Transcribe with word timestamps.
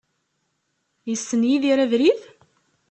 Yessen 1.09 1.41
Yidir 1.49 1.79
abrid? 1.83 2.19